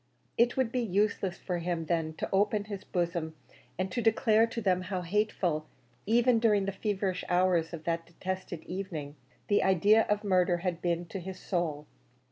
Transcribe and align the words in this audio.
It 0.35 0.57
would 0.57 0.71
be 0.71 0.79
useless 0.79 1.37
for 1.37 1.59
him, 1.59 1.85
then, 1.85 2.13
to 2.15 2.29
open 2.33 2.63
his 2.63 2.83
bosom 2.83 3.35
and 3.77 3.91
to 3.91 4.01
declare 4.01 4.47
to 4.47 4.59
them 4.59 4.81
how 4.81 5.03
hateful 5.03 5.67
even 6.07 6.39
during 6.39 6.65
the 6.65 6.71
feverish 6.71 7.23
hours 7.29 7.71
of 7.71 7.83
that 7.83 8.07
detested 8.07 8.63
evening 8.63 9.15
the 9.47 9.61
idea 9.61 10.07
of 10.09 10.23
murder 10.23 10.57
had 10.65 10.81
been 10.81 11.05
to 11.09 11.19
his 11.19 11.39
soul. 11.39 11.85